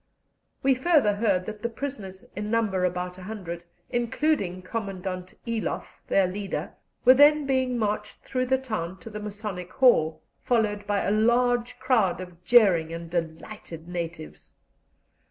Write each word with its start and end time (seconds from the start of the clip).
We 0.63 0.73
further 0.73 1.13
heard 1.17 1.45
that 1.45 1.61
the 1.61 1.69
prisoners, 1.69 2.25
in 2.35 2.49
number 2.49 2.85
about 2.85 3.19
a 3.19 3.21
hundred, 3.21 3.63
including 3.91 4.63
Commandant 4.63 5.35
Eloff, 5.45 6.01
their 6.07 6.25
leader, 6.25 6.73
were 7.05 7.13
then 7.13 7.45
being 7.45 7.77
marched 7.77 8.23
through 8.23 8.47
the 8.47 8.57
town 8.57 8.97
to 9.01 9.11
the 9.11 9.19
Masonic 9.19 9.71
Hall, 9.73 10.19
followed 10.41 10.87
by 10.87 11.03
a 11.03 11.11
large 11.11 11.77
crowd 11.77 12.19
of 12.19 12.43
jeering 12.43 12.91
and 12.91 13.11
delighted 13.11 13.87
natives. 13.87 14.55